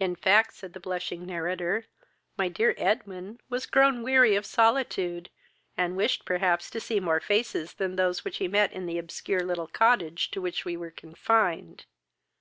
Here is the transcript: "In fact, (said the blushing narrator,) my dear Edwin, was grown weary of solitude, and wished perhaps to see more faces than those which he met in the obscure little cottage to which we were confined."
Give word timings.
"In 0.00 0.16
fact, 0.16 0.52
(said 0.52 0.72
the 0.72 0.80
blushing 0.80 1.24
narrator,) 1.24 1.86
my 2.36 2.48
dear 2.48 2.74
Edwin, 2.76 3.38
was 3.48 3.66
grown 3.66 4.02
weary 4.02 4.34
of 4.34 4.44
solitude, 4.44 5.30
and 5.76 5.96
wished 5.96 6.24
perhaps 6.24 6.68
to 6.70 6.80
see 6.80 6.98
more 6.98 7.20
faces 7.20 7.74
than 7.74 7.94
those 7.94 8.24
which 8.24 8.38
he 8.38 8.48
met 8.48 8.72
in 8.72 8.86
the 8.86 8.98
obscure 8.98 9.44
little 9.44 9.68
cottage 9.68 10.32
to 10.32 10.40
which 10.40 10.64
we 10.64 10.76
were 10.76 10.90
confined." 10.90 11.84